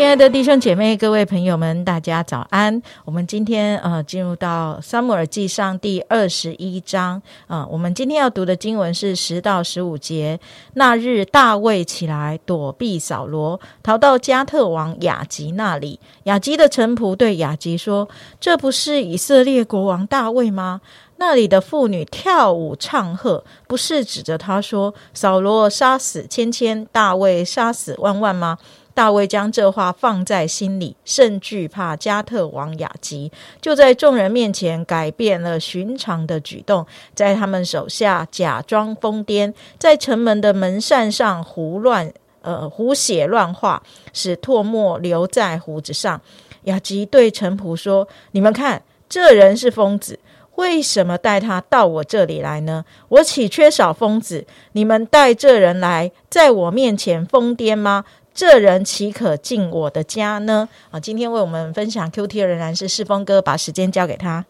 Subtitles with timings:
[0.00, 2.80] 亲爱的弟兄姐妹、各位朋友们，大家早安！
[3.04, 10.40] 我们今天呃进入到《撒母耳记上》第二十一章啊，我们今天要读的经文是十到十五节。
[10.72, 16.00] 那日大卫起来躲避扫罗，逃到加特王雅吉那里。
[16.22, 18.08] 雅吉的臣仆对雅吉说
[18.40, 20.80] ：“这不是以色列国王大卫吗？”
[21.20, 28.56] 那里的妇女跳舞唱和，不是指着他说：“扫罗杀死千千，大卫杀死万万吗？”
[28.92, 46.20] 大卫将这话放在心里，甚惧怕加特王雅吉，就在众人面前改变了寻常的举动，在他们手下假装疯癫，在城门的门扇上胡乱呃胡写乱画，使唾沫留在胡子上。
[46.64, 50.18] 雅吉对臣仆说：“你们看，这人是疯子，
[50.56, 52.84] 为什么带他到我这里来呢？
[53.08, 54.46] 我岂缺少疯子？
[54.72, 60.68] 你们带这人来，在我面前疯癫吗？”这人岂可进我的家呢？
[60.90, 64.46] 啊，今天为我们分享 Q T 仍然是世峰哥，把时间交给他。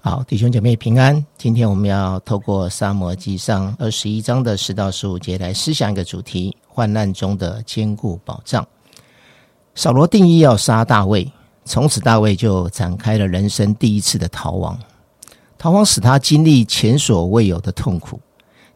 [0.00, 1.26] 好，弟兄姐妹平安。
[1.36, 8.66] 今天我们要透过《沙摩记上》二十一章的十到十五节来思想一个主题：患难中的坚固保障。
[9.74, 11.30] 扫罗定义要杀大卫，
[11.64, 14.78] 从此大卫就展开了人生第一次的逃亡。
[15.58, 18.20] 逃亡使他经历前所未有的痛苦，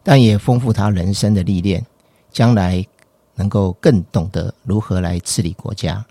[0.03, 1.83] 但也丰富他人生的历练，
[2.31, 2.85] 将来。
[3.35, 6.05] 能够更懂得如何来治理国家。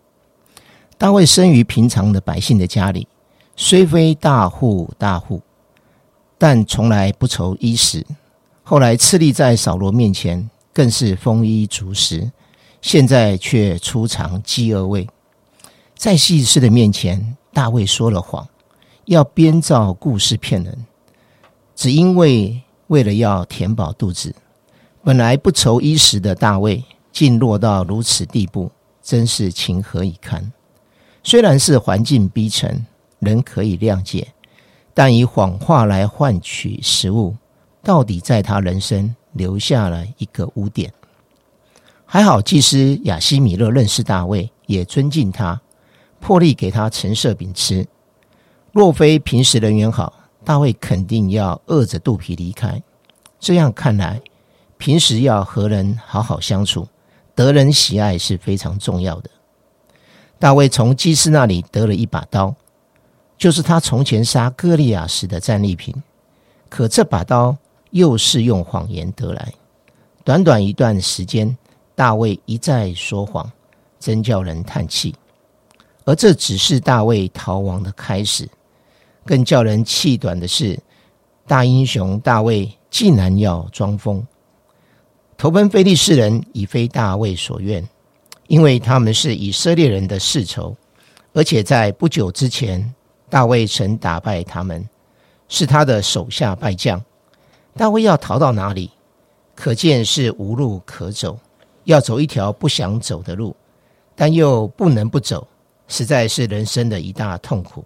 [0.98, 3.08] 大卫生于平常的百姓的家里，
[3.56, 5.42] 虽非大户大户，
[6.38, 8.06] 但从来不愁衣食。
[8.62, 12.30] 后来次立在扫罗面前，更是丰衣足食。
[12.80, 15.08] 现在却出尝饥饿味。
[15.96, 18.48] 在祭司的面前，大卫说了谎，
[19.04, 20.86] 要编造故事骗人，
[21.74, 24.34] 只因为为了要填饱肚子。
[25.04, 26.84] 本来不愁衣食的大卫。
[27.12, 28.70] 竟落到如此地步，
[29.02, 30.50] 真是情何以堪！
[31.22, 32.84] 虽然是环境逼成，
[33.18, 34.28] 人可以谅解，
[34.94, 37.36] 但以谎话来换取食物，
[37.82, 40.92] 到底在他人生留下了一个污点。
[42.04, 45.60] 还好祭司亚西米勒认识大卫，也尊敬他，
[46.18, 47.86] 破例给他橙色饼吃。
[48.72, 50.12] 若非平时人缘好，
[50.44, 52.82] 大卫肯定要饿着肚皮离开。
[53.38, 54.20] 这样看来，
[54.76, 56.86] 平时要和人好好相处。
[57.34, 59.30] 得人喜爱是非常重要的。
[60.38, 62.54] 大卫从祭司那里得了一把刀，
[63.38, 65.94] 就是他从前杀歌利亚时的战利品。
[66.68, 67.56] 可这把刀
[67.90, 69.52] 又是用谎言得来。
[70.24, 71.56] 短短一段时间，
[71.94, 73.50] 大卫一再说谎，
[74.00, 75.14] 真叫人叹气。
[76.04, 78.48] 而这只是大卫逃亡的开始。
[79.24, 80.76] 更叫人气短的是，
[81.46, 84.26] 大英雄大卫竟然要装疯。
[85.42, 87.84] 投奔非利士人，已非大卫所愿，
[88.46, 90.76] 因为他们是以色列人的世仇，
[91.32, 92.94] 而且在不久之前，
[93.28, 94.88] 大卫曾打败他们，
[95.48, 97.04] 是他的手下败将。
[97.74, 98.92] 大卫要逃到哪里？
[99.56, 101.36] 可见是无路可走，
[101.82, 103.56] 要走一条不想走的路，
[104.14, 105.48] 但又不能不走，
[105.88, 107.84] 实在是人生的一大痛苦。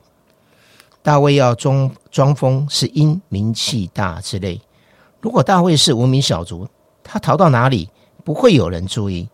[1.03, 4.61] 大卫要装装疯，是因名气大之类。
[5.22, 6.69] 如果大卫是无名小卒，
[7.09, 7.89] 他逃到哪里
[8.25, 9.28] 不会有人注意，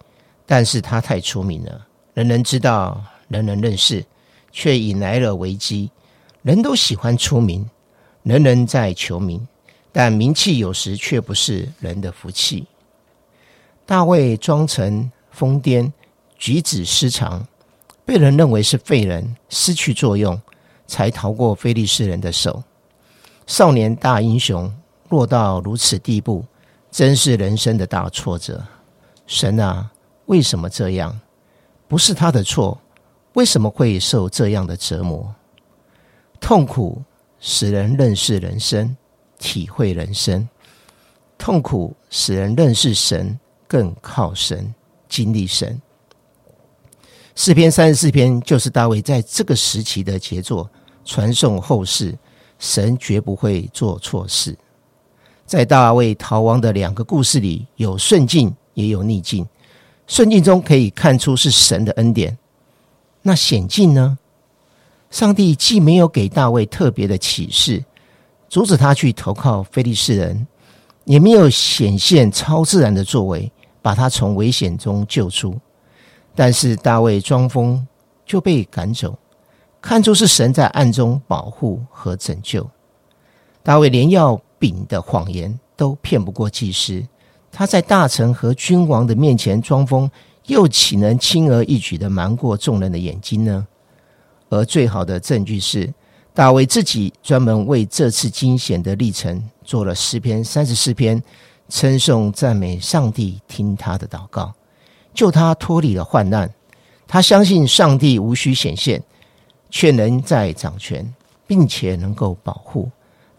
[0.45, 4.05] 但是他太出名了，人人知道，人人认识，
[4.53, 5.91] 却引来了危机。
[6.43, 7.67] 人都喜欢出名，
[8.25, 9.49] 人人在求名，
[9.91, 12.67] 但名气有时却不是人的福气。
[13.87, 15.91] 大卫装成疯癫，
[16.37, 17.47] 举止失常，
[18.05, 20.39] 被人认为是废人，失去作用，
[20.87, 22.63] 才逃过非利士人的手。
[23.47, 24.71] 少年大英雄
[25.09, 26.45] 落到如此地步。
[26.93, 28.63] 真是人生的大挫折，
[29.27, 29.91] 神啊，
[30.27, 31.19] 为什么这样？
[31.89, 32.79] 不是他的错，
[33.33, 35.35] 为什么会受这样的折磨？
[36.39, 37.03] 痛苦
[37.41, 38.95] 使人认识人生，
[39.39, 40.47] 体会人生；
[41.39, 44.75] 痛苦使人认识神，更靠神，
[45.09, 45.81] 经历神。
[47.35, 50.69] 四篇三十四篇就是大卫在这个时期的杰作，
[51.07, 52.15] 传颂后世。
[52.59, 54.57] 神绝不会做错事。
[55.53, 59.47] 在大卫逃亡的两个故事里，有顺境也有逆境。
[60.07, 62.39] 顺境中可以看出是神的恩典，
[63.21, 64.17] 那险境呢？
[65.11, 67.85] 上帝既没有给大卫特别的启示，
[68.49, 70.47] 阻止他去投靠非利士人，
[71.05, 73.53] 也没有显现超自然的作为，
[73.83, 75.55] 把他从危险中救出。
[76.35, 77.87] 但是大卫装疯
[78.25, 79.15] 就被赶走，
[79.83, 82.67] 看出是神在暗中保护和拯救。
[83.63, 84.41] 大卫连要。
[84.63, 87.05] 饼的谎言都骗不过祭司，
[87.51, 90.09] 他在大臣和君王的面前装疯，
[90.47, 93.67] 又岂能轻而易举的瞒过众人的眼睛呢？
[94.51, 95.93] 而最好的证据是，
[96.33, 101.21] 大卫自己专门为这次惊险的历程做了诗篇三十四篇，
[101.69, 104.55] 称颂赞美上帝，听他的祷告，
[105.13, 106.49] 救他脱离了患难。
[107.09, 109.03] 他相信上帝无需显现，
[109.71, 111.13] 却能在掌权，
[111.49, 112.89] 并且能够保护，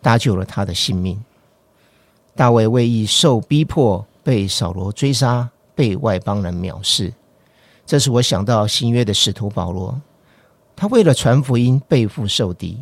[0.04, 1.20] 搭救了他的性命。
[2.36, 5.50] 大卫为义受逼迫，被扫罗追杀。
[5.76, 7.12] 被外邦人藐视，
[7.84, 10.00] 这是我想到新约的使徒保罗。
[10.76, 12.78] 他为了传福音，背负受敌，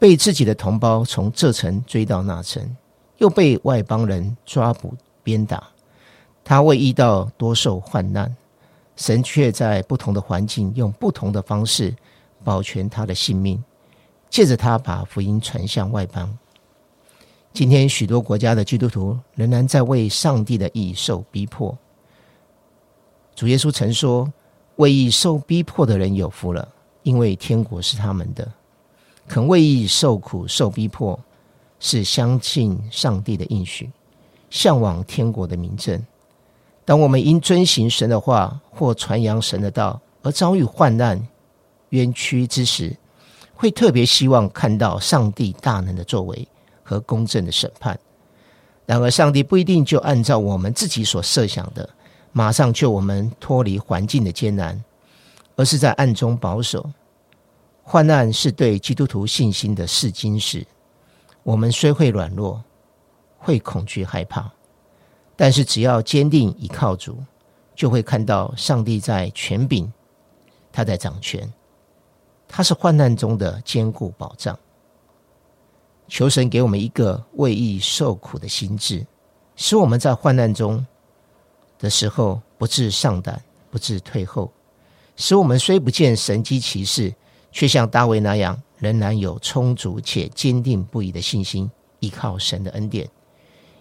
[0.00, 2.76] 被自己的同胞从这城追到那城，
[3.18, 5.62] 又被外邦人抓捕鞭打。
[6.42, 8.34] 他为义道多受患难，
[8.96, 11.94] 神却在不同的环境用不同的方式
[12.42, 13.62] 保全他的性命，
[14.28, 16.36] 借着他把福音传向外邦。
[17.54, 21.72] 今天许多国家的基督徒仍然在为上帝的义受逼迫。
[23.36, 24.30] 主耶稣曾说
[24.74, 26.68] ：“为义受逼迫的人有福了，
[27.04, 28.52] 因为天国是他们的。
[29.28, 31.16] 肯为义受苦受逼迫，
[31.78, 33.88] 是相信上帝的应许，
[34.50, 36.04] 向往天国的名证。
[36.84, 41.24] 当我们因遵行神的话或传扬神的道而遭遇患难、
[41.90, 42.96] 冤屈之时，
[43.54, 46.48] 会特别希望看到上帝大能的作为
[46.84, 47.98] 和公正的审判。
[48.86, 51.88] 然而，上帝不一定就按照我们自己所设想的。”
[52.36, 54.84] 马上救我们脱离环境的艰难，
[55.54, 56.84] 而是在暗中保守。
[57.84, 60.66] 患难是对基督徒信心的试金石。
[61.44, 62.60] 我们虽会软弱，
[63.38, 64.50] 会恐惧害怕，
[65.36, 67.22] 但是只要坚定倚靠主，
[67.76, 69.92] 就会看到上帝在权柄，
[70.72, 71.48] 他在掌权，
[72.48, 74.58] 他是患难中的坚固保障。
[76.08, 79.06] 求神给我们一个为义受苦的心智，
[79.56, 80.84] 使我们在患难中。
[81.76, 84.50] 的时候，不致上胆，不致退后，
[85.16, 87.12] 使我们虽不见神机骑士，
[87.52, 93.10] 却像大卫那样，仍然有充足且坚定不移的信心，依靠神的恩典，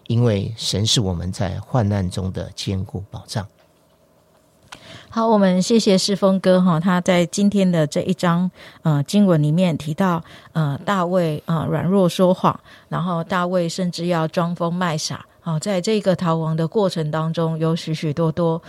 [0.08, 3.48] 因为神是我们在患难中的坚固保障。
[5.16, 8.50] 好，我们谢谢世峰哥哈，他在今天的这一章
[8.82, 10.20] 呃经文里面提到，
[10.54, 15.24] 呃大卫啊软弱说谎，然后大卫甚至要装疯卖傻。
[15.40, 18.60] 好，在这个逃亡的过程当中，有许许多多，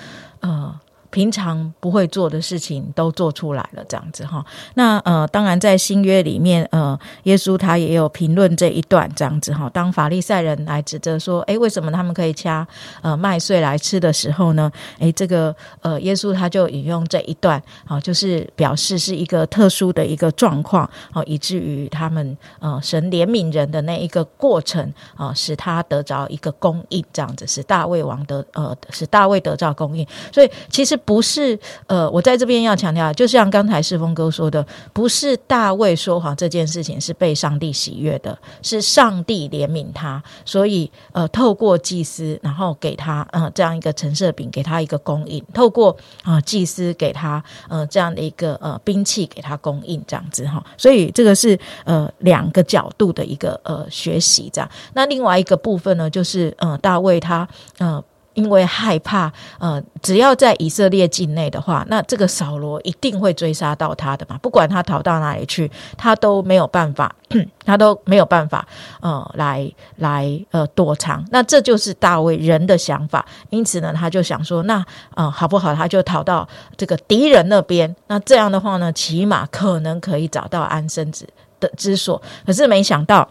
[0.41, 0.79] 呃。
[1.15, 4.45] 平常不会做的事情都做出来了，这样子哈。
[4.75, 9.71] 那呃，当然在新约里面，呃，耶稣他也有评论这一段这样子哈。
[9.73, 12.67] 当法利赛人来指责说，哎，为什么他们可以掐
[13.01, 14.69] 呃麦穗来吃的时候呢？
[14.99, 30.05] 哎，这个呃，耶稣他就引用这一段，好，就是表示是一个特殊的一个状况，好，以至于他们呃神怜悯人的那一个过程啊，使他得着一个供应，这样子使大卫王得呃，使大卫得着供应。
[30.33, 30.99] 所以其实。
[31.05, 54.71] 不是，呃，我在这边要强调，就像刚才世峰哥说的，不是大卫说谎这件事情是被上帝喜悦的，是上帝怜悯他，所以呃，透过祭司，然后给他呃这样一个陈设饼，给他一个供应，透过啊祭司给他呃这样的一个呃兵器给他供应，这样子哈，所以这个是呃两个角度的一个呃学习这样。
[54.95, 57.47] 那另外一个部分呢，就是呃大卫他
[57.79, 58.03] 呃。
[58.35, 64.39] 因为害怕，呃，只要在以色列境内的话，那这个扫罗一定会追杀到他的嘛。
[64.43, 67.15] 不管他逃到哪里去，他都没有办法，
[67.65, 68.67] 他都没有办法，
[69.01, 71.25] 呃，来来呃躲藏。
[71.31, 73.25] 那这就是大卫人的想法。
[73.51, 75.75] 因此呢，他就想说，那呃好不好？
[75.75, 77.95] 他就逃到这个敌人那边。
[78.09, 81.27] 那这样的话呢，起码可能可以找到安身之
[81.61, 82.21] 的之所。
[82.45, 83.29] 可是没想到。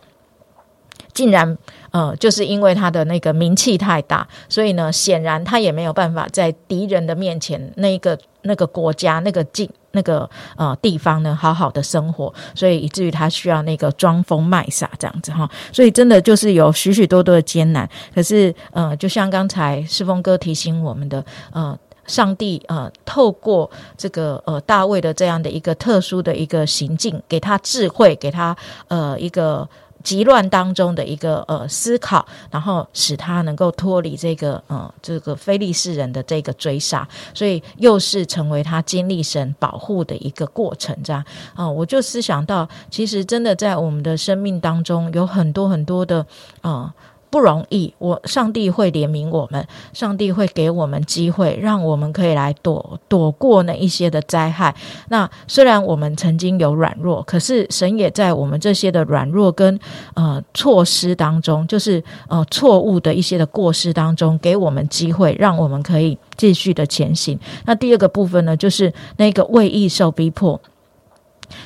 [1.14, 1.58] 竟然，
[1.92, 10.28] 呃，就是因为他的那个名气太大，所以呢，显然他也没有办法在敌人的面前，那个那个国家那个境那个
[10.58, 17.88] 呃地方呢，好好的生活，所以以至于他需要那个装疯卖傻这样子哈，所以真的就是有许许多多的艰难。
[18.16, 21.78] 可是，呃，就像刚才世峰哥提醒我们的，呃，
[22.08, 29.70] 上帝呃，透过这个呃大卫的这样的一个特殊的一个行径，给他智慧，给他呃一个。
[30.04, 41.24] 急乱当中的一个呃思考，然后使他能够脱离这个呃这个非利士人的这个追杀，所以又是成为他经历神保护的一个过程，这样。
[41.56, 46.26] 啊，我就思想到，其实真的在我们的生命当中有很多很多的
[46.62, 46.94] 啊
[47.34, 54.76] 不容易，我上帝会怜悯我们，上帝会给我们机会，让我们可以来躲躲过那一些的灾害。
[55.10, 59.80] 那虽然我们曾经有软弱，可是神也在我们这些的软弱跟
[60.14, 67.40] 呃错失当中，就是呃错误的一些的过失当中，给我们机会，让我们可以继续的前行。
[67.66, 70.62] 那第二个部分呢，就是那个为义受逼迫。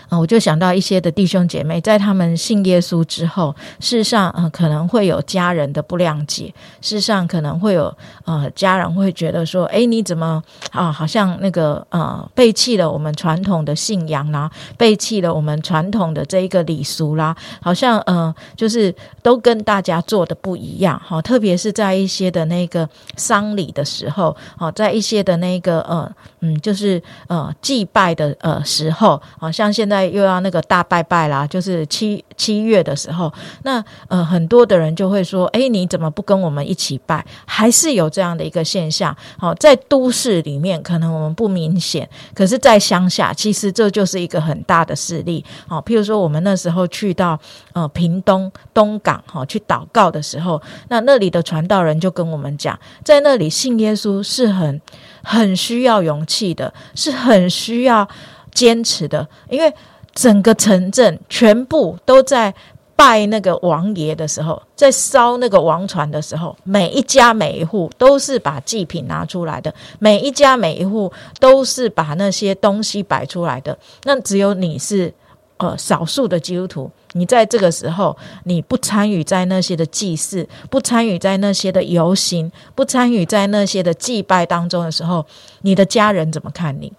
[0.09, 7.93] 啊，我就想到一些的弟兄姐妹，在他们信耶稣之后，事实上，呃，可能会有家人的不谅解，事实上，可能会有
[8.25, 10.41] 呃家人会觉得说，哎，你怎么
[10.71, 26.09] 啊，好像那个呃背弃了我们传统的信仰啦，背弃了我们传统的这一个礼俗啦，好像呃，就是都跟大家做的不一样，哈，特别是在一些的那个丧礼的时候，好，在一些的那个呃，
[26.47, 29.67] 嗯，就是呃祭拜的呃时候，好像。
[29.77, 33.31] 现在又要那个大拜拜啦，就是七七月的时候，
[33.63, 37.23] 那呃很多的人就会说，哎，你怎么不跟我们一起拜？
[37.45, 39.15] 还是有这样的一个现象。
[39.37, 45.45] 好，在都市里面可能我们不明显，可是，在乡下其实这就是一个很大的势力。
[45.67, 47.39] 好，譬如说我们那时候去到
[47.73, 54.81] 呃屏东东港哈去祷告的时候，那那里的传道人就跟我们讲，在那里信耶稣是很
[55.23, 58.07] 很需要勇气的，是很需要。
[58.53, 59.71] 坚持的，因为
[60.15, 62.51] 整个城镇全部都在
[62.95, 73.77] 拜那个王爷的时候，在烧那个王船的时候，每一家每一户都是把祭品拿出来的，每一家每一户都是把那些东西摆出来的。
[74.05, 75.13] 那只有你是
[75.57, 85.25] 呃少数的基督徒，你在这个时候你不参与在那些的祭祀，不参与在那些的游行，不参与在那些的祭拜当中的时候，
[85.61, 86.93] 你的家人怎么看你？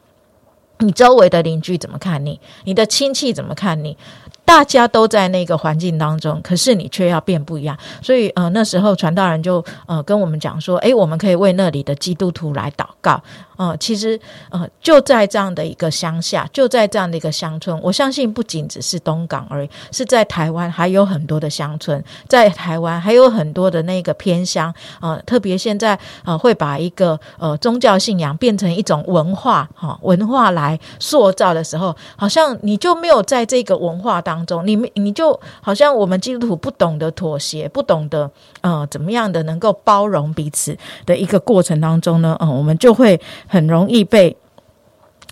[0.81, 2.41] 你周围的邻居怎么看你？
[2.65, 3.97] 你的亲戚怎么看你？
[4.49, 7.77] 大家都在那个环境当中，可是你却要变不一样。
[8.01, 13.23] 所以，呃，那时候传道人就呃跟我们讲说：“诶，我们可以为那里的基督徒来祷告。”
[13.59, 14.19] 呃，其实
[14.51, 24.73] 呃就在这样的一个乡下，就在这样的一个乡村，我相信不仅只是东港而已，是在台湾还有很多的乡村，在台湾还有很多的那个偏乡。
[25.01, 34.38] 呃，特别现在呃会把一个呃宗教信仰变成一种文化哈文化来塑造的时候，好像你就没有在这个文化当。
[34.39, 38.31] 当中，你们你就好像我们基督徒不懂得妥协，不懂得
[38.61, 44.37] 呃怎么样的能够包容彼此的一个过程当中呢，嗯，我们就会很容易被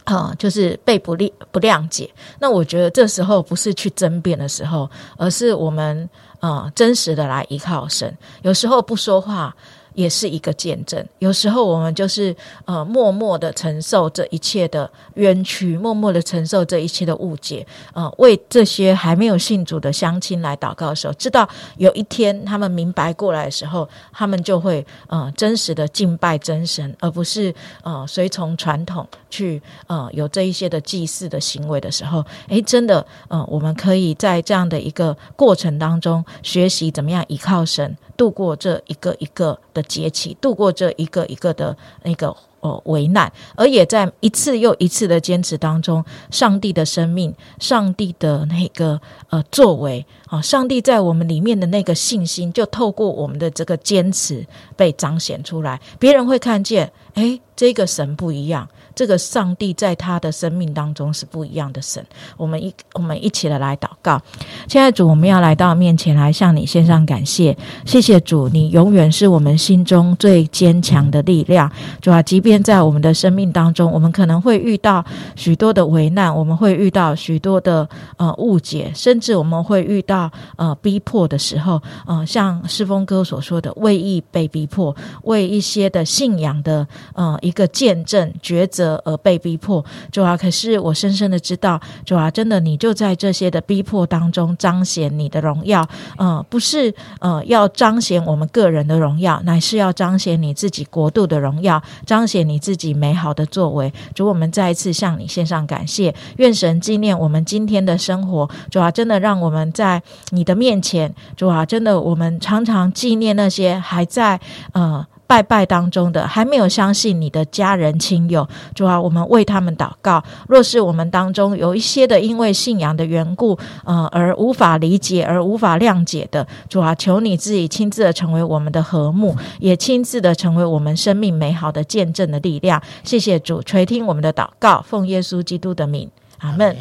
[0.05, 2.11] 啊，就是被不谅不谅解。
[2.41, 6.09] 那我觉得这时候不是去争辩的时候，而是我们
[6.41, 8.13] 啊真实的来依靠神。
[8.43, 9.55] 有时候不说话。
[9.97, 11.05] 也是一个见证。
[11.19, 12.35] 有时候我们就是
[12.67, 17.67] 呃，默默的承受这一切的冤屈，默默的承受这一切的误解。
[17.95, 21.49] 呃，为这些还没有信主的乡亲来祷告的时候，知道
[21.79, 37.97] 有一天他们明白过来的时候，他们就会呃真实的敬拜真神，而不是呃随从传统去呃有这一些的祭祀的行为的时候，诶，真的呃，我们可以在这样的一个过程当中学习怎么样依靠神。
[38.17, 49.01] 度过这一个一个的节气，度过这一个一个的那个呃危难，而也在一次又一次的坚持当中，上帝的生命，上帝的那个
[49.31, 58.69] 呃作为啊，上帝在我们里面的那个信心，就透过我们的这个坚持被彰显出来，别人会看见，哎，这个神不一样。
[58.97, 62.03] 这个上帝在他的生命当中是不一样的神，
[62.39, 64.19] 我们一我们一起的来祷告。
[64.67, 67.55] 现在主，我们要来到面前来向你献上感谢，
[67.85, 71.71] 谢谢主，你永远是我们心中最坚强的力量。
[72.01, 75.05] 主啊，即便在我们的生命当中，我们可能会遇到
[75.35, 84.95] 许多的危难，我们会遇到许多的呃误解，甚至我们会遇到到呃逼迫的时候，呃，像诗峰哥所说的，为义被逼迫，
[85.25, 88.87] 为一些的信仰的呃一个见证抉择。
[89.05, 90.37] 而被逼迫，主啊！
[90.37, 95.87] 可是我深深的知道，主啊，真的，你就在这些的逼迫当中彰显你的荣耀。
[96.17, 103.93] 呃，不是呃要彰显我们个人的荣耀，乃是要彰显你自己国度的荣耀，彰显你自己美好的作为。
[104.15, 108.49] 主，我们再一次向你献上感谢，愿神纪念我们今天的生活。
[108.71, 114.41] 主啊，真的让我们在你的面前，主啊，真的我们常常纪念那些还在
[114.73, 115.07] 呃。
[115.29, 120.23] 拜拜当中的还没有相信你的家人亲友，主啊，我们为他们祷告。
[120.47, 132.81] 若是我们当中有一些的因为信仰的缘故，呃，而无法理解而无法谅解的，主啊，求你自己亲自的成为我们的和睦，也亲自的成为我们生命美好的见证的力量。
[133.03, 136.09] 谢谢主垂听我们的祷告，奉耶稣基督的名，
[136.39, 136.77] 阿门。